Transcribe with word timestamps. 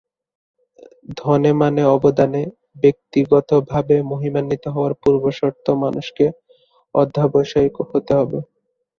ধনে 1.17 1.51
মানে 1.61 1.81
অবদানে 1.95 2.41
ব্যক্তিপতভাবে 2.83 3.95
মহিমান্বিত 4.11 4.63
হওয়ার 4.67 4.93
পূর্বশর্ত 5.01 5.65
মানুষকে 5.83 6.25
অধ্যবসায়ী 6.95 7.69
হতে 7.91 8.11
হবে। 8.19 8.39